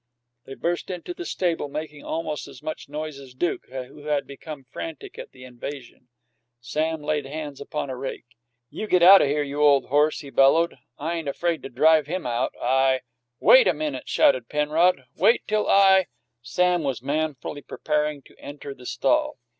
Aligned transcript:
They 0.45 0.55
burst 0.55 0.89
into 0.89 1.13
the 1.13 1.25
stable, 1.25 1.69
making 1.69 2.03
almost 2.03 2.47
as 2.47 2.63
much 2.63 2.89
noise 2.89 3.19
as 3.19 3.35
Duke, 3.35 3.67
who 3.69 4.05
had 4.05 4.25
become 4.25 4.63
frantic 4.63 5.19
at 5.19 5.29
the 5.29 5.43
invasion. 5.43 6.07
Sam 6.59 7.03
laid 7.03 7.27
hands 7.27 7.61
upon 7.61 7.91
a 7.91 7.95
rake. 7.95 8.25
"You 8.71 8.87
get 8.87 9.03
out 9.03 9.21
o' 9.21 9.25
there, 9.25 9.43
you 9.43 9.61
ole 9.61 9.85
horse, 9.85 10.23
you!" 10.23 10.31
he 10.31 10.31
bellowed. 10.31 10.79
"I 10.97 11.17
ain't 11.17 11.27
afraid 11.27 11.61
to 11.61 11.69
drive 11.69 12.07
him 12.07 12.25
out. 12.25 12.51
I" 12.59 13.01
"Wait 13.39 13.67
a 13.67 13.75
minute!" 13.75 14.09
shouted 14.09 14.49
Penrod. 14.49 15.03
"Wait 15.15 15.43
till 15.47 15.67
I" 15.69 16.07
Sam 16.41 16.81
was 16.81 17.03
manfully 17.03 17.61
preparing 17.61 18.23
to 18.23 18.35
enter 18.39 18.73
the 18.73 18.87
stall. 18.87 19.37